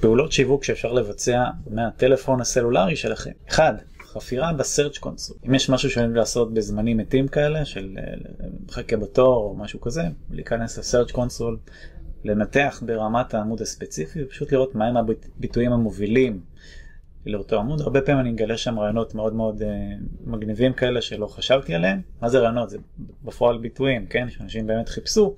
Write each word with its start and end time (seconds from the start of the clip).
פעולות 0.00 0.32
שיווק 0.32 0.64
שאפשר 0.64 0.92
לבצע 0.92 1.44
מהטלפון 1.70 2.40
הסלולרי 2.40 2.96
שלכם. 2.96 3.30
אחד, 3.48 3.74
חפירה 4.12 4.52
ב 4.52 4.59
Search 4.59 4.98
Console. 4.98 5.36
אם 5.48 5.54
יש 5.54 5.70
משהו 5.70 5.90
שאני 5.90 6.14
לעשות 6.14 6.54
בזמנים 6.54 6.96
מתים 6.96 7.28
כאלה, 7.28 7.64
של 7.64 7.96
אה, 7.98 8.14
מחכה 8.66 8.96
בתור 8.96 9.36
או 9.36 9.56
משהו 9.56 9.80
כזה, 9.80 10.02
להיכנס 10.30 10.78
ל 10.78 10.83
Search 10.83 11.10
Console, 11.10 11.58
לנתח 12.24 12.82
ברמת 12.86 13.34
העמוד 13.34 13.60
הספציפי, 13.60 14.24
ופשוט 14.24 14.52
לראות 14.52 14.74
מהם 14.74 14.96
הביטויים 14.96 15.72
המובילים 15.72 16.40
לאותו 17.26 17.58
עמוד. 17.58 17.80
הרבה 17.80 18.00
פעמים 18.00 18.20
אני 18.20 18.30
אגלה 18.30 18.56
שם 18.56 18.78
רעיונות 18.78 19.14
מאוד 19.14 19.34
מאוד 19.34 19.62
uh, 19.62 19.64
מגניבים 20.24 20.72
כאלה 20.72 21.02
שלא 21.02 21.26
חשבתי 21.26 21.74
עליהם. 21.74 22.00
מה 22.20 22.28
זה 22.28 22.38
רעיונות? 22.38 22.70
זה 22.70 22.78
בפועל 23.24 23.58
ביטויים, 23.58 24.06
כן? 24.06 24.30
שאנשים 24.30 24.66
באמת 24.66 24.88
חיפשו 24.88 25.36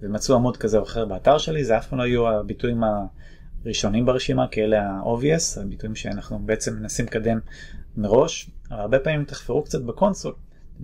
ומצאו 0.00 0.34
עמוד 0.34 0.56
כזה 0.56 0.78
או 0.78 0.82
אחר 0.82 1.04
באתר 1.04 1.38
שלי, 1.38 1.64
זה 1.64 1.78
אף 1.78 1.88
פעם 1.88 1.98
לא 1.98 2.04
היו 2.04 2.28
הביטויים 2.28 2.80
הראשונים 3.66 4.06
ברשימה, 4.06 4.48
כי 4.48 4.62
אלה 4.64 4.82
ה-obvious, 4.82 5.60
הביטויים 5.60 5.94
שאנחנו 5.94 6.38
בעצם 6.38 6.74
מנסים 6.74 7.06
לקדם 7.06 7.38
מראש, 7.96 8.50
אבל 8.70 8.80
הרבה 8.80 8.98
פעמים 8.98 9.24
תחפרו 9.24 9.62
קצת 9.62 9.82
ב 9.82 9.88
Console, 9.88 10.34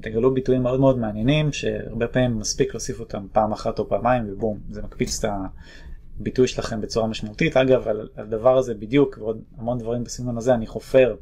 תגלו 0.00 0.34
ביטויים 0.34 0.62
מאוד 0.62 0.80
מאוד 0.80 0.98
מעניינים, 0.98 1.52
שהרבה 1.52 2.06
פעמים 2.06 2.38
מספיק 2.38 2.74
להוסיף 2.74 3.00
אותם 3.00 3.26
פעם 3.32 3.52
אחת 3.52 3.78
או 3.78 3.88
פעמיים 3.88 4.32
ובום, 4.32 4.58
זה 4.70 4.82
מקפיץ 4.82 5.24
את 5.24 5.30
הביטוי 6.20 6.48
שלכם 6.48 6.80
בצורה 6.80 7.06
משמעותית. 7.06 7.56
אגב, 7.56 7.88
על 7.88 8.08
הדבר 8.16 8.58
הזה 8.58 8.74
בדיוק, 8.74 9.18
ועוד 9.18 9.42
המון 9.58 9.78
דברים 9.78 10.04
בסגנון 10.04 10.36
הזה, 10.36 10.54
אני 10.54 10.66
חופר 10.66 11.16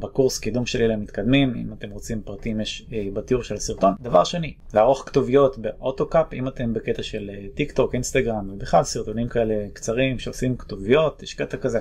בקורס 0.00 0.38
קידום 0.38 0.66
שלי 0.66 0.88
למתקדמים, 0.88 1.54
אם 1.56 1.72
אתם 1.72 1.90
רוצים 1.90 2.22
פרטים 2.22 2.60
יש 2.60 2.86
אה, 2.92 3.06
בתיאור 3.12 3.42
של 3.42 3.54
הסרטון. 3.54 3.94
דבר 4.00 4.24
שני, 4.24 4.54
לערוך 4.74 5.02
כתוביות 5.06 5.58
ב 5.58 5.66
AutoCap, 5.66 6.32
אם 6.32 6.48
אתם 6.48 6.72
בקטע 6.74 7.02
של 7.02 7.30
אה, 7.34 7.46
טיק 7.54 7.72
טוק, 7.72 7.94
אינסטגרם 7.94 8.50
ובכלל 8.52 8.82
סרטונים 8.82 9.28
כאלה 9.28 9.66
קצרים 9.72 10.18
שעושים 10.18 10.56
כתוביות, 10.56 11.22
יש 11.22 11.34
קטע 11.34 11.56
כזה. 11.56 11.78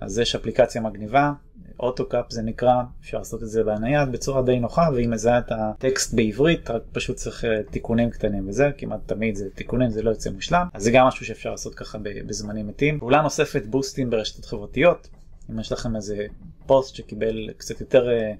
אז 0.00 0.18
יש 0.18 0.34
אפליקציה 0.34 0.80
מגניבה, 0.80 1.32
AutoCap 1.80 2.24
זה 2.30 2.42
נקרא, 2.42 2.82
אפשר 3.00 3.18
לעשות 3.18 3.42
את 3.42 3.48
זה 3.48 3.64
בנייד 3.64 4.12
בצורה 4.12 4.42
די 4.42 4.58
נוחה 4.58 4.88
והיא 4.94 5.08
מזהה 5.08 5.38
את 5.38 5.50
הטקסט 5.50 6.14
בעברית, 6.14 6.70
רק 6.70 6.82
פשוט 6.92 7.16
צריך 7.16 7.44
אה, 7.44 7.62
תיקונים 7.70 8.10
קטנים 8.10 8.48
וזה, 8.48 8.70
כמעט 8.78 9.00
תמיד 9.06 9.34
זה 9.34 9.50
תיקונים, 9.54 9.90
זה 9.90 10.02
לא 10.02 10.10
יוצא 10.10 10.30
מושלם, 10.30 10.66
אז 10.74 10.82
זה 10.82 10.90
גם 10.90 11.06
משהו 11.06 11.26
שאפשר 11.26 11.50
לעשות 11.50 11.74
ככה 11.74 11.98
בזמנים 12.26 12.66
מתים. 12.66 12.98
פעולה 12.98 13.22
נוספת, 13.22 13.66
boostים 13.66 14.10
ברשתות 14.10 14.44
חברתיות, 14.44 15.08
אם 15.50 15.58
יש 15.58 15.72
לכם 15.72 15.96
איזה 15.96 16.26
פוסט 16.66 16.94
שקיבל 16.94 17.50
קצת 17.56 17.80
יותר 17.80 18.10
אה, 18.10 18.32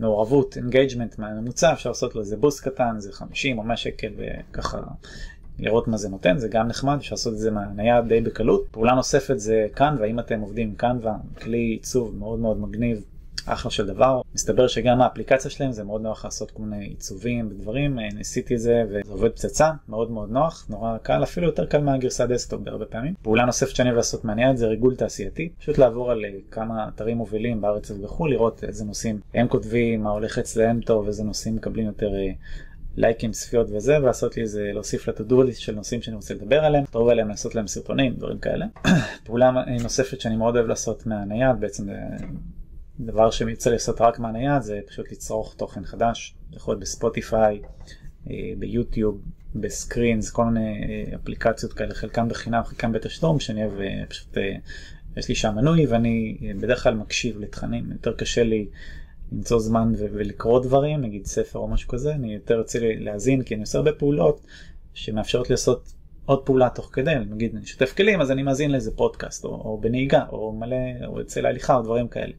מעורבות, 0.00 0.56
engagement 0.56 1.18
מהממוצע, 1.18 1.72
אפשר 1.72 1.90
לעשות 1.90 2.14
לו 2.14 2.20
איזה 2.20 2.36
boost 2.36 2.68
קטן, 2.68 2.92
איזה 2.96 3.12
50 3.12 3.58
או 3.58 3.62
100 3.62 3.76
שקל 3.76 4.08
וככה 4.16 4.80
לראות 5.58 5.88
מה 5.88 5.96
זה 5.96 6.08
נותן, 6.08 6.38
זה 6.38 6.48
גם 6.48 6.68
נחמד, 6.68 6.96
אפשר 6.98 7.14
לעשות 7.14 7.32
את 7.32 7.38
זה 7.38 7.50
מהנייד 7.50 8.08
די 8.08 8.20
בקלות. 8.20 8.64
פעולה 8.70 8.94
נוספת 8.94 9.38
זה 9.38 9.66
Canva, 9.74 10.06
אם 10.06 10.18
אתם 10.18 10.40
עובדים 10.40 10.68
עם 10.68 10.74
Canva, 10.74 11.16
כלי 11.42 11.58
עיצוב 11.58 12.16
מאוד 12.18 12.38
מאוד 12.38 12.60
מגניב, 12.60 13.04
אחלה 13.52 13.70
של 13.70 13.86
דבר. 13.86 14.20
מסתבר 14.34 14.66
שגם 14.66 15.00
האפליקציה 15.00 15.50
שלהם 15.50 15.72
זה 15.72 15.84
מאוד 15.84 16.02
נוח 16.02 16.24
לעשות 16.24 16.50
כל 16.50 16.62
מיני 16.62 16.84
עיצובים 16.84 17.48
ודברים, 17.50 17.98
אה, 17.98 18.08
ניסיתי 18.14 18.54
את 18.54 18.60
זה 18.60 18.82
וזה 18.88 19.00
עובד 19.08 19.30
פצצה, 19.30 19.70
מאוד 19.88 20.10
מאוד 20.10 20.30
נוח, 20.30 20.66
נורא 20.70 20.98
קל, 20.98 21.22
אפילו 21.22 21.46
יותר 21.46 21.66
קל 21.66 21.80
מהגרסה 21.80 22.26
desktop 22.26 22.60
בהרבה 22.60 22.86
פעמים. 22.86 23.14
פעולה 23.22 23.44
נוספת 23.44 23.76
שאני 23.76 23.88
אוהב 23.88 23.96
לעשות 23.96 24.24
מהנייד 24.24 24.56
זה 24.56 24.66
ריגול 24.66 24.96
תעשייתי, 24.96 25.48
פשוט 25.58 25.78
לעבור 25.78 26.10
על 26.10 26.24
אה, 26.24 26.30
כמה 26.50 26.88
אתרים 26.88 27.16
מובילים 27.16 27.60
בארץ 27.60 27.90
ובחו"ל, 27.90 28.30
לראות 28.30 28.64
איזה 28.64 28.84
נושאים 28.84 29.20
הם 29.34 29.48
כותבים, 29.48 30.02
מה 30.02 30.10
הולך 30.10 30.38
אצלם 30.38 30.80
טוב, 30.80 31.06
איזה 31.06 31.24
נושאים 31.24 31.56
מקבלים 31.56 31.86
יותר 31.86 32.14
אה, 32.14 32.30
לייקים, 32.96 33.30
צפיות 33.30 33.66
וזה, 33.70 33.98
ולעשות 34.02 34.36
לי 34.36 34.42
איזה, 34.42 34.70
להוסיף 34.72 35.08
לטודו 35.08 35.42
של 35.52 35.74
נושאים 35.74 36.02
שאני 36.02 36.16
רוצה 36.16 36.34
לדבר 36.34 36.64
עליהם, 36.64 36.84
לכתוב 36.84 37.08
עליהם, 37.08 37.28
לעשות 37.28 37.54
להם 37.54 37.66
סרטונים, 37.66 38.14
דברים 38.14 38.38
כאלה. 38.38 38.66
פעולה 39.24 39.50
נוספת 39.82 40.20
שאני 40.20 40.36
מאוד 40.36 40.56
אוהב 40.56 40.66
לעשות 40.66 41.06
מהנייד, 41.06 41.60
בעצם 41.60 41.88
דבר 43.08 43.30
שיוצא 43.30 43.70
לעשות 43.70 44.00
רק 44.00 44.18
מהנייד, 44.18 44.62
זה 44.62 44.80
פשוט 44.86 45.12
לצרוך 45.12 45.54
תוכן 45.54 45.84
חדש, 45.84 46.34
יכול 46.52 46.72
להיות 46.72 46.80
בספוטיפיי, 46.80 47.60
אה, 48.30 48.52
ביוטיוב, 48.58 49.22
בסקרינס, 49.54 50.30
כל 50.30 50.44
מיני 50.44 50.82
אה, 50.82 51.16
אפליקציות 51.16 51.72
כאלה, 51.72 51.94
חלקם 51.94 52.28
בחינם, 52.28 52.62
חלקם 52.64 52.92
בתשלום, 52.92 53.40
שאני 53.40 53.64
אוהב 53.64 53.80
אה, 53.80 54.02
פשוט, 54.08 54.36
יש 55.16 55.28
לי 55.28 55.34
שם 55.34 55.54
מנוי 55.56 55.86
ואני 55.86 56.38
בדרך 56.60 56.82
כלל 56.82 56.94
מקשיב 56.94 57.38
לתכנים, 57.38 57.92
יותר 57.92 58.12
קשה 58.12 58.42
לי 58.42 58.68
למצוא 59.32 59.60
זמן 59.60 59.92
ו- 59.98 60.06
ולקרוא 60.12 60.62
דברים, 60.62 61.00
נגיד 61.00 61.26
ספר 61.26 61.58
או 61.58 61.68
משהו 61.68 61.88
כזה, 61.88 62.14
אני 62.14 62.34
יותר 62.34 62.62
לי 62.80 62.96
להאזין 63.00 63.42
כי 63.42 63.54
אני 63.54 63.60
עושה 63.60 63.78
הרבה 63.78 63.92
פעולות 63.92 64.46
שמאפשרות 64.94 65.50
לעשות 65.50 65.92
עוד 66.24 66.46
פעולה 66.46 66.68
תוך 66.74 66.90
כדי, 66.92 67.14
נגיד 67.30 67.56
אני 67.56 67.66
שוטף 67.66 67.92
כלים 67.96 68.20
אז 68.20 68.30
אני 68.30 68.42
מאזין 68.42 68.70
לאיזה 68.70 68.90
פודקאסט 68.96 69.44
או, 69.44 69.50
או 69.50 69.78
בנהיגה 69.80 70.24
או 70.32 70.52
מלא 70.52 71.06
או 71.06 71.18
יוצא 71.18 71.40
להליכה 71.40 71.76
או 71.76 71.82
דברים 71.82 72.08
כאלה. 72.08 72.32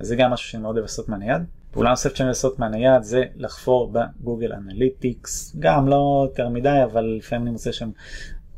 אז 0.00 0.06
זה 0.06 0.16
גם 0.16 0.30
משהו 0.30 0.48
שאני 0.48 0.62
מאוד 0.62 0.76
אוהב 0.76 0.84
לעשות 0.84 1.08
מהנייד. 1.08 1.42
פעולה 1.70 1.90
נוספת 1.90 2.16
שאני 2.16 2.28
לעשות 2.28 2.58
מהנייד 2.58 3.02
זה 3.02 3.24
לחפור 3.36 3.92
ב 3.92 4.01
Google 4.01 4.52
Analytics, 4.52 5.56
גם 5.58 5.88
לא 5.88 6.26
יותר 6.28 6.48
מדי 6.48 6.80
אבל 6.84 7.04
לפעמים 7.18 7.42
אני 7.42 7.50
מוצא 7.50 7.72
שם 7.72 7.90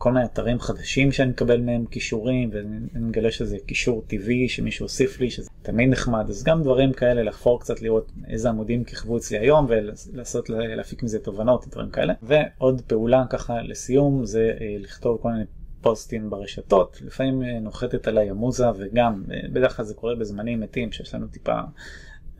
כל 0.00 0.12
מיני 0.12 0.24
אתרים 0.24 0.60
חדשים 0.60 1.12
שאני 1.12 1.30
מקבל 1.30 1.60
מהם 1.60 1.86
קישורים 1.86 2.50
ואני 2.52 2.78
מגלה 2.94 3.30
שזה 3.30 3.56
קישור 3.66 4.04
טבעי 4.06 4.48
שמישהו 4.48 4.84
הוסיף 4.84 5.20
לי 5.20 5.30
שזה 5.30 5.50
תמיד 5.62 5.90
נחמד. 5.90 6.26
אז 6.28 6.44
גם 6.44 6.62
דברים 6.62 6.92
כאלה 6.92 7.22
לחפור 7.22 7.60
קצת 7.60 7.82
לראות 7.82 8.12
איזה 8.28 8.48
עמודים 8.48 8.84
כיכבו 8.84 9.16
אצלי 9.16 9.38
היום 9.38 9.66
ולנסות 9.68 10.50
להפיק 10.50 11.02
מזה 11.02 11.18
תובנות 11.18 11.68
דברים 11.68 11.90
כאלה. 11.90 12.14
ועוד 12.22 12.82
פעולה 12.86 13.24
ככה 13.30 13.62
לסיום 13.62 14.24
זה 14.24 14.52
אה, 14.60 14.76
לכתוב 14.78 15.18
כל 15.22 15.30
מיני 15.30 15.44
פוסטים 15.80 16.30
ברשתות 16.30 16.98
לפעמים 17.02 17.42
אה, 17.42 17.60
נוחתת 17.60 18.08
עליי 18.08 18.30
המוזה 18.30 18.66
וגם 18.78 19.24
אה, 19.32 19.40
בדרך 19.52 19.76
כלל 19.76 19.84
זה 19.84 19.94
קורה 19.94 20.14
בזמנים 20.14 20.60
מתים 20.60 20.92
שיש 20.92 21.14
לנו 21.14 21.26
טיפה 21.26 21.60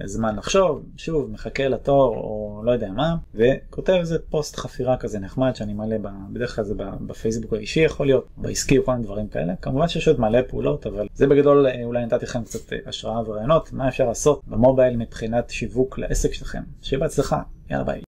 זמן 0.05 0.37
לחשוב, 0.37 0.83
שוב, 0.97 1.31
מחכה 1.31 1.69
לתור 1.69 2.17
או 2.17 2.63
לא 2.65 2.71
יודע 2.71 2.91
מה, 2.91 3.17
וכותב 3.35 3.93
איזה 3.93 4.19
פוסט 4.31 4.57
חפירה 4.57 4.97
כזה 4.97 5.19
נחמד 5.19 5.57
שאני 5.57 5.73
מעלה, 5.73 5.97
בדרך 6.33 6.57
כלל 6.57 6.65
זה 6.65 6.75
בפייסבוק 7.01 7.53
האישי 7.53 7.81
יכול 7.81 8.07
להיות, 8.07 8.27
בעסקי 8.37 8.79
או 8.79 8.85
כל 8.85 8.93
מיני 8.93 9.05
דברים 9.05 9.29
כאלה. 9.29 9.57
כמובן 9.57 9.89
שיש 9.89 10.09
עוד 10.09 10.21
מלא 10.21 10.43
פעולות, 10.49 10.87
אבל 10.87 11.07
זה 11.15 11.27
בגדול 11.27 11.67
אה, 11.67 11.85
אולי 11.85 12.07
נתתי 12.07 12.25
לכם 12.25 12.45
קצת 12.45 12.73
אה, 12.73 12.79
השראה 12.87 13.23
ורעיונות, 13.29 13.73
מה 13.73 13.89
אפשר 13.89 14.07
לעשות 14.07 14.41
במובייל 14.47 14.97
מבחינת 14.97 15.51
שיווק 15.51 15.99
לעסק 15.99 16.33
שלכם. 16.33 16.63
שיהיה 16.83 17.01
בהצלחה, 17.01 17.43
יאללה 17.71 17.85
ביי. 17.85 18.10